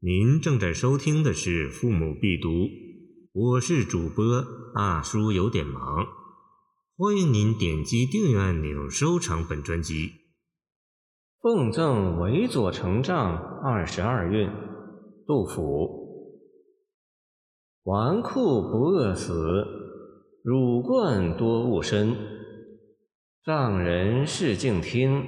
[0.00, 2.48] 您正在收听的是《父母必读》，
[3.32, 4.44] 我是主播
[4.74, 6.06] 大叔，有点忙。
[6.98, 10.10] 欢迎您点击订阅按钮，收藏本专辑。
[11.40, 14.50] 奉赠韦佐成丈二十二韵，
[15.26, 16.28] 杜甫。
[17.82, 19.64] 纨绔不饿死，
[20.44, 22.14] 乳冠多误身。
[23.42, 25.24] 丈人事静听，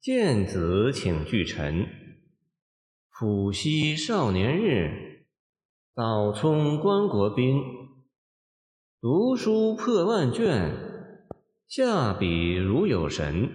[0.00, 2.05] 见子请具陈。
[3.18, 5.24] 浦西少年日，
[5.94, 7.62] 早聪关国宾。
[9.00, 11.24] 读书破万卷，
[11.66, 13.48] 下笔如有神。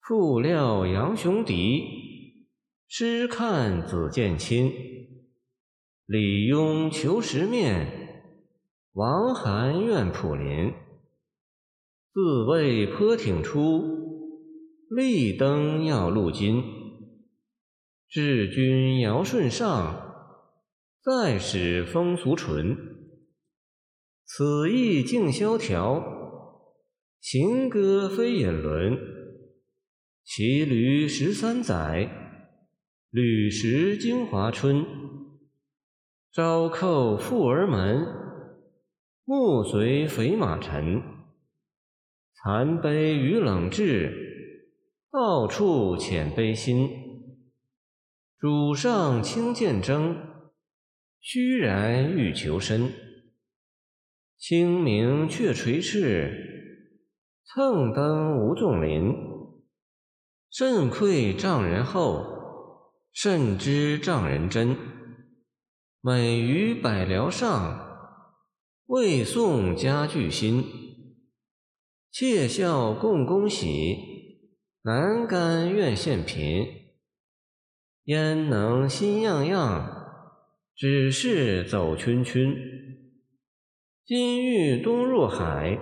[0.00, 2.48] 复料杨雄敌，
[2.88, 4.72] 诗看子建亲。
[6.04, 8.34] 李庸求时面，
[8.94, 10.72] 王涵愿普林。
[12.12, 13.84] 自谓颇挺出，
[14.90, 16.73] 立登要路金。
[18.14, 20.38] 治君尧舜上，
[21.02, 22.76] 再使风俗淳。
[24.24, 26.00] 此意静萧条，
[27.20, 28.96] 行歌非隐伦。
[30.22, 32.08] 骑驴十三载，
[33.10, 34.86] 履石京华春。
[36.30, 38.06] 朝叩富儿门，
[39.24, 41.02] 暮随肥马尘。
[42.32, 44.70] 残悲与冷炙，
[45.10, 47.03] 到处遣悲心。
[48.46, 50.18] 主上轻剑征，
[51.18, 52.92] 虚然欲求身。
[54.36, 56.76] 清明却垂翅，
[57.46, 59.14] 蹭登无纵林。
[60.50, 62.26] 甚愧丈人厚，
[63.14, 64.76] 甚知丈人真。
[66.02, 67.80] 美于百僚上，
[68.84, 70.62] 未送家具新。
[72.12, 73.96] 窃笑共恭喜，
[74.82, 76.83] 难甘愿献贫。
[78.04, 80.12] 焉能心样样，
[80.76, 82.54] 只是走群群。
[84.04, 85.78] 今欲东入海，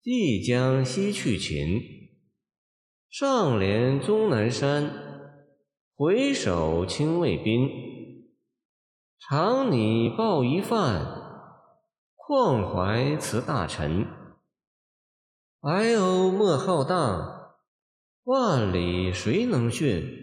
[0.00, 1.80] 即将西去秦。
[3.10, 4.88] 上连终南山，
[5.96, 7.68] 回首清渭滨。
[9.18, 11.04] 常拟抱一饭，
[12.14, 14.06] 况怀辞大臣。
[15.62, 17.56] 哀鸥莫浩荡，
[18.22, 20.22] 万里谁能驯？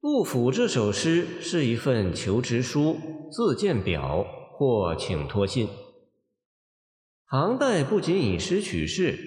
[0.00, 2.96] 杜甫这首诗是一份求职书、
[3.30, 5.68] 自荐表或请托信。
[7.28, 9.18] 唐代不仅以诗取士，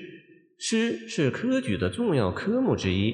[0.57, 3.13] 诗是科举的重要科目之一，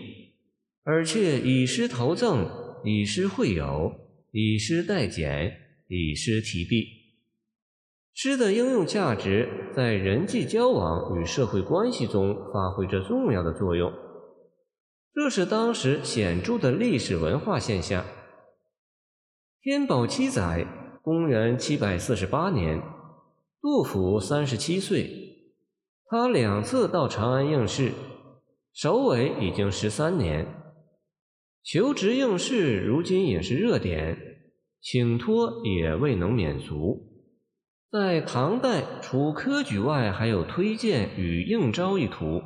[0.83, 2.47] 而且以诗投赠、
[2.83, 3.91] 以诗会友、
[4.31, 5.51] 以诗代简、
[5.87, 6.85] 以诗题壁。
[8.13, 13.91] 诗的应用价值在人际交往与社会关系中发挥着重要的作用。
[15.15, 18.03] 这是当时显著的历史文化现象。
[19.61, 20.67] 天宝七载
[21.01, 22.81] （公元748年），
[23.61, 25.53] 杜甫三十七岁，
[26.07, 27.93] 他两次到长安应试，
[28.73, 30.45] 首尾已经十三年。
[31.63, 34.17] 求职应试如今也是热点，
[34.81, 37.07] 请托也未能免俗。
[37.89, 42.41] 在唐代，除科举外，还有推荐与应招一途，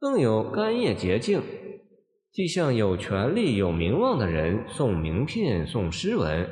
[0.00, 1.40] 更有干谒捷径。
[2.38, 6.48] 既向有权力、有名望的人送名片、送诗文，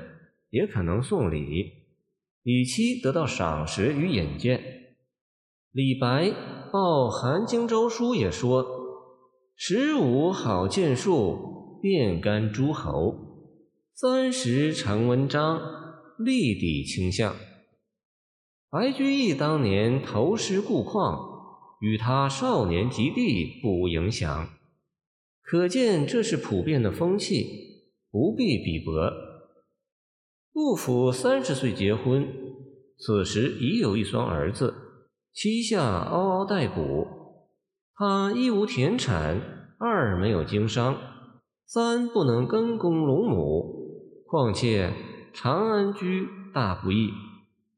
[0.50, 1.64] 也可能送礼，
[2.42, 4.60] 以期得到赏识与引荐。
[5.70, 6.32] 李白
[6.72, 8.66] 报韩荆州书也说
[9.54, 13.14] ：“十五好剑术，遍干诸侯；
[13.94, 15.60] 三十成文章，
[16.18, 17.36] 立底倾向。”
[18.68, 21.16] 白居易当年投师故旷，
[21.78, 24.48] 与他少年及第不无影响。
[25.48, 28.92] 可见这是普遍的风气，不必比薄。
[30.52, 32.26] 杜甫三十岁结婚，
[32.98, 34.74] 此时已有一双儿子，
[35.32, 37.06] 膝下嗷嗷待哺。
[37.94, 39.40] 他一无田产，
[39.78, 40.96] 二没有经商，
[41.64, 44.24] 三不能耕公陇亩。
[44.26, 44.92] 况且
[45.32, 47.10] 长安居大不易，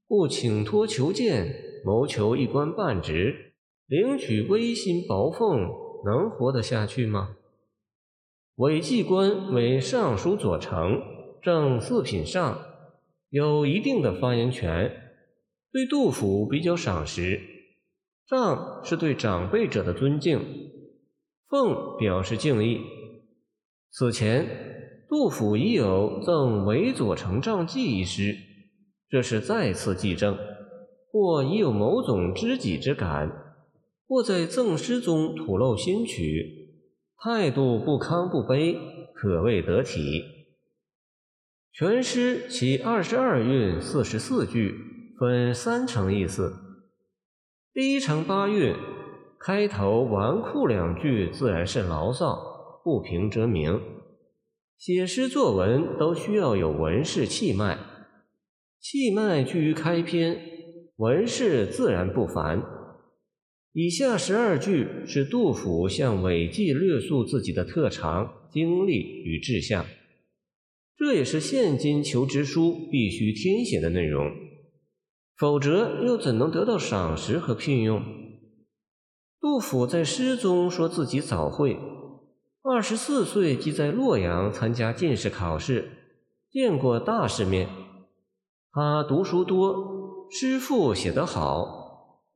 [0.07, 1.55] 故请托求见，
[1.85, 3.53] 谋求一官半职，
[3.87, 5.69] 领取微薪薄俸，
[6.07, 7.35] 能活得下去吗？
[8.59, 11.01] 韦季官为尚书左丞，
[11.41, 12.59] 正四品上，
[13.31, 14.91] 有一定的发言权，
[15.71, 17.41] 对杜甫比较赏识。
[18.27, 20.41] 丈是对长辈者的尊敬，
[21.49, 22.81] 奉表示敬意。
[23.93, 28.35] 此前，杜甫已有赠韦左丞丈记一诗，
[29.09, 30.37] 这是再次记正，
[31.13, 33.55] 或已有某种知己之感，
[34.09, 36.58] 或在赠诗中吐露心曲。
[37.21, 38.79] 态度不亢不卑，
[39.13, 40.23] 可谓得体。
[41.73, 44.73] 全诗其二十二韵四十四句，
[45.19, 46.55] 分三层意思。
[47.73, 48.73] 第一层八韵，
[49.41, 53.81] 开头纨绔两句自然是牢骚，不平则鸣。
[54.77, 57.79] 写诗作文都需要有文士气脉，
[58.79, 60.41] 气脉居于开篇，
[60.99, 62.78] 文士自然不凡。
[63.81, 69.87] 以下十二句是杜甫向韦纪略述自己的特长、经历与志向。
[70.97, 74.33] 这也是现今求职书必须填写的内容，
[75.37, 78.03] 否则又怎能得到赏识和聘用？
[79.41, 81.79] 杜甫在诗中说自己早会，
[82.65, 85.89] 二十四岁即在洛阳参加进士考试，
[86.51, 87.69] 见过大世面。
[88.73, 91.88] 他读书多，诗赋写得好，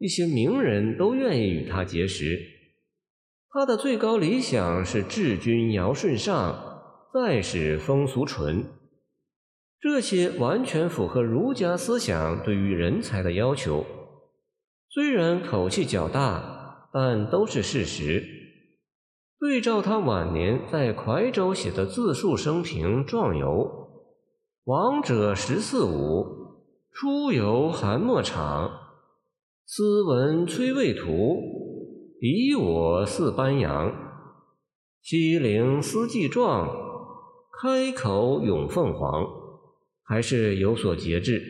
[0.03, 2.37] 一些名人都愿意与他结识。
[3.49, 6.71] 他的最高理想是治君尧舜上。
[7.15, 8.65] 再使风俗淳，
[9.79, 13.85] 这些完全符合儒家思想对于人才的要求。
[14.89, 18.25] 虽然口气较大，但都是事实。
[19.39, 23.91] 对照他晚年在夔州写的自述生平状游
[24.65, 26.25] ：“王者十四五，
[26.93, 28.82] 出游韩墨场，
[29.65, 31.39] 斯文崔魏图，
[32.21, 33.93] 比我似班扬，
[35.01, 36.81] 西陵思季状。”
[37.63, 39.25] 开口咏凤凰，
[40.03, 41.41] 还是有所节制。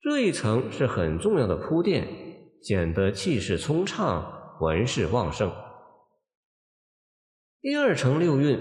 [0.00, 2.06] 这一层是很重要的铺垫，
[2.62, 5.50] 显得气势通畅，文势旺盛。
[7.60, 8.60] 第二层六韵，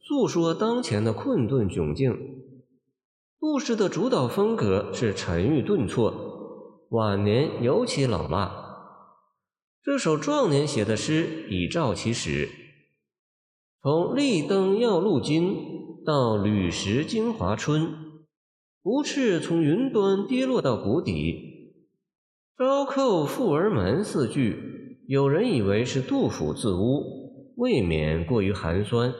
[0.00, 2.42] 诉说当前的困顿窘境。
[3.38, 6.33] 杜诗的主导风格是沉郁顿挫，
[6.94, 8.54] 晚年尤其老辣。
[9.82, 12.48] 这首壮年写的诗已照其始，
[13.82, 15.56] 从立灯耀路津。
[16.06, 17.88] 到履石精华春，
[18.82, 21.82] 不啻从云端跌落到谷底。
[22.58, 29.14] 朝叩富儿门四句，有人以为是杜甫自污，未免过于寒酸。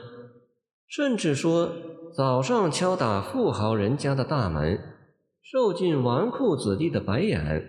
[0.87, 1.73] 甚至说，
[2.15, 4.79] 早上敲打富豪人家的大门，
[5.47, 7.61] 受尽纨绔子弟的白眼；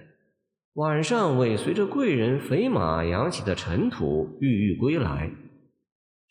[0.72, 5.30] 晚上尾随着贵人肥马扬起的尘土，郁郁归来。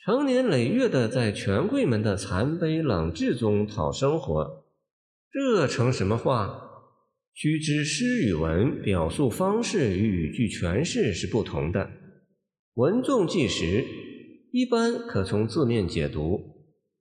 [0.03, 4.63] 成年累月的在权贵们的残卑冷炙中讨生活，
[5.31, 6.63] 这成什么话？
[7.35, 11.91] 须知诗与文表述方式与语句诠释是不同的。
[12.73, 13.85] 文重纪实，
[14.51, 16.39] 一般可从字面解读；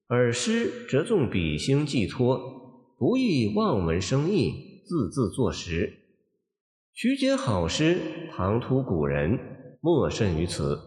[0.07, 2.64] 而诗则重笔兴寄托，
[3.05, 5.93] 不宜望文生义，字字作实。
[6.95, 7.99] 曲解好诗，
[8.33, 9.39] 唐突古人，
[9.83, 10.81] 莫甚于此。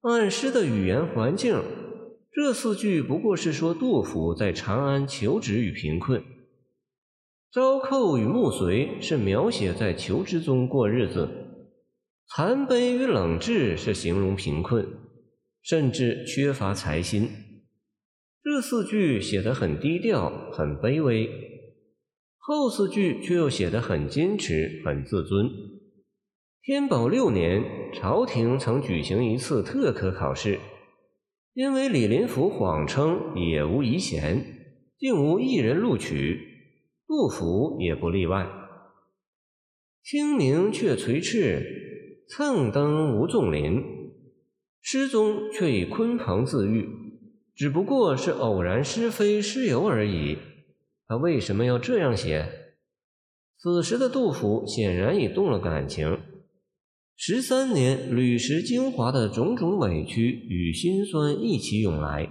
[0.00, 1.62] 按诗的语言环境，
[2.32, 6.22] 这四句不过是说杜甫在长安求职与贫困；
[7.52, 11.28] 朝寇与暮随是描写在求职中过日子；
[12.34, 14.88] 残悲与冷炙是形容贫困，
[15.60, 17.28] 甚至缺乏才心。
[18.44, 21.30] 这四句写得很低调、很卑微，
[22.36, 25.48] 后四句却又写得很矜持、很自尊。
[26.60, 27.64] 天宝六年，
[27.94, 30.60] 朝廷曾举行一次特科考试，
[31.54, 34.44] 因为李林甫谎称也无遗贤，
[34.98, 36.38] 竟无一人录取，
[37.06, 38.46] 杜甫也不例外。
[40.02, 43.82] 清明却垂翅，蹭登无纵林。
[44.82, 46.86] 诗中却以鲲鹏自喻，
[47.54, 50.38] 只不过是偶然失飞诗游而已。
[51.06, 52.48] 他为什么要这样写？
[53.56, 56.20] 此时的杜甫显然已动了感情。
[57.16, 62.28] 十三年旅食精华的种种委屈与心酸一起涌来，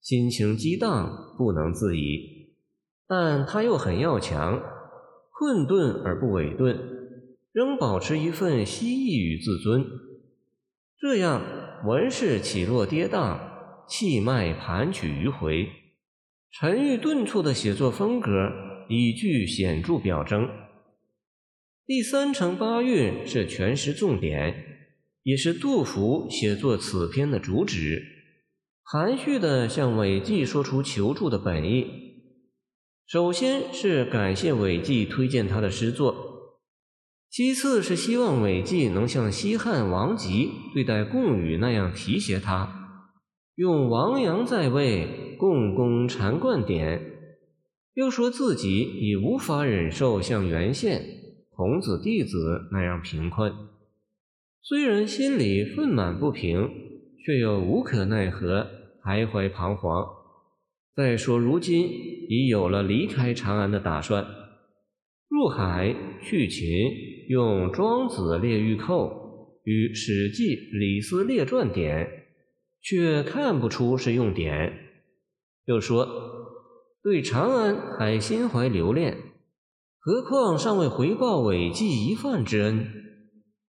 [0.00, 2.48] 心情激荡，不能自已。
[3.06, 4.60] 但他又很要强，
[5.38, 6.76] 困顿而不委顿，
[7.52, 9.86] 仍保持一份希翼与自尊。
[10.98, 11.40] 这样
[11.86, 13.38] 文势起落跌宕，
[13.88, 15.70] 气脉盘曲迂回，
[16.52, 18.30] 沉郁顿挫的写作风格
[18.88, 20.48] 已具显著表征。
[21.86, 24.64] 第三层八韵是全诗重点，
[25.22, 28.02] 也是杜甫写作此篇的主旨，
[28.82, 31.86] 含蓄地向韦纪说出求助的本意。
[33.06, 36.60] 首先是感谢韦纪推荐他的诗作，
[37.30, 42.77] 其次是希望韦纪能像西汉王吉对待贡禹那样提携他，
[43.58, 47.02] 用王阳在位，共工禅灌点。
[47.94, 51.02] 又说自己已无法忍受像原宪。
[51.50, 53.52] 孔子弟子那样贫困，
[54.62, 56.68] 虽然心里愤满不平，
[57.26, 58.64] 却又无可奈何，
[59.02, 60.06] 徘徊彷徨。
[60.94, 61.88] 再说如今
[62.28, 64.24] 已有了离开长安的打算，
[65.28, 66.68] 入海去秦，
[67.28, 72.08] 用《庄子》列玉寇与《史记》《李斯列传》点，
[72.88, 74.72] 却看不出是用典。
[75.66, 76.08] 又说
[77.02, 79.14] 对长安还心怀留恋，
[79.98, 82.86] 何况尚未回报韦纪一饭之恩？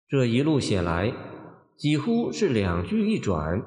[0.08, 1.14] 这一路写来，
[1.76, 3.62] 几乎是两句一转，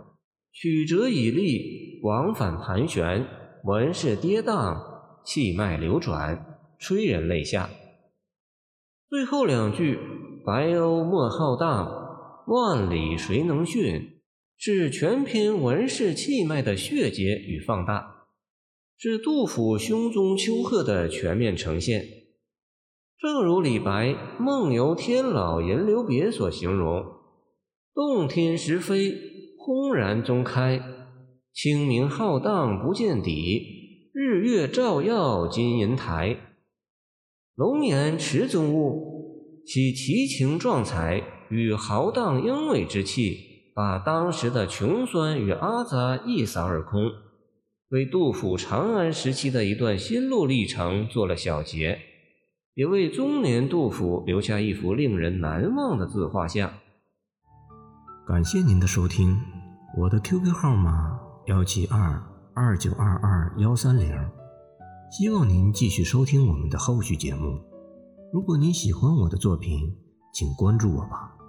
[0.51, 3.27] 曲折以立，往返盘旋，
[3.65, 4.79] 文势跌宕，
[5.27, 7.69] 气脉流转，催人泪下。
[9.11, 9.99] 最后两句
[10.43, 11.87] “白鸥莫浩荡，
[12.47, 14.14] 万里谁能驯”，
[14.57, 18.29] 是全篇文势气脉的血结与放大，
[18.97, 22.05] 是杜甫胸中丘壑的全面呈现。
[23.19, 24.09] 正如李白
[24.39, 27.05] 《梦游天姥吟留别》所形容
[27.95, 29.15] ：“洞天石扉，
[29.59, 30.79] 轰然中开；
[31.53, 36.37] 清明浩荡不见底，日月照耀金银台。
[37.55, 47.11] 龙颜池中物，其奇情壮采与豪荡英伟之气，把当时的穷酸与阿杂一扫而空，
[47.91, 51.99] 为杜甫长安时期的一段心路历程做了小结。”
[52.75, 56.69] 也为中年杜甫留下一幅令人难忘的自画像。
[58.27, 59.39] 感谢您的收听，
[59.97, 61.17] 我的 QQ 号码
[61.47, 62.21] 幺七二
[62.53, 64.13] 二九二二幺三零，
[65.13, 67.61] 希望您继续收听我们的后续节目。
[68.33, 69.97] 如果您喜欢我的作品，
[70.33, 71.44] 请关注我吧。